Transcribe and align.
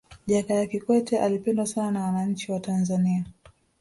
jakaya 0.27 0.65
kikwete 0.67 1.19
alipendwa 1.19 1.65
sana 1.65 1.91
na 1.91 2.05
wananchi 2.05 2.51
wa 2.51 2.59
tanzania 2.59 3.25